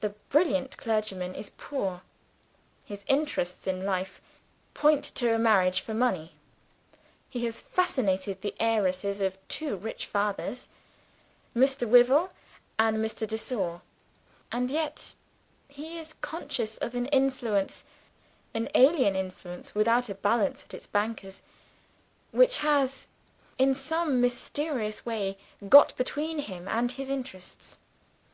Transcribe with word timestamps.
The 0.00 0.10
brilliant 0.10 0.76
clergyman 0.76 1.34
is 1.34 1.48
poor; 1.48 2.02
his 2.84 3.04
interests 3.08 3.66
in 3.66 3.86
life 3.86 4.20
point 4.74 5.02
to 5.14 5.34
a 5.34 5.38
marriage 5.38 5.80
for 5.80 5.94
money; 5.94 6.32
he 7.30 7.42
has 7.46 7.62
fascinated 7.62 8.42
the 8.42 8.54
heiresses 8.60 9.22
of 9.22 9.38
two 9.48 9.78
rich 9.78 10.04
fathers, 10.04 10.68
Mr. 11.56 11.90
Tyvil 11.90 12.28
and 12.78 12.98
Mr. 12.98 13.26
de 13.26 13.38
Sor 13.38 13.80
and 14.52 14.70
yet 14.70 15.14
he 15.68 15.96
is 15.98 16.12
conscious 16.20 16.76
of 16.76 16.94
an 16.94 17.06
influence 17.06 17.82
(an 18.52 18.68
alien 18.74 19.16
influence, 19.16 19.74
without 19.74 20.10
a 20.10 20.14
balance 20.14 20.64
at 20.64 20.74
its 20.74 20.86
bankers), 20.86 21.40
which 22.30 22.58
has, 22.58 23.08
in 23.56 23.74
some 23.74 24.20
mysterious 24.20 25.06
way, 25.06 25.38
got 25.66 25.96
between 25.96 26.40
him 26.40 26.68
and 26.68 26.92
his 26.92 27.08
interests. 27.08 27.78